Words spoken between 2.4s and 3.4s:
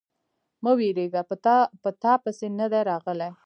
نه دي راغلی.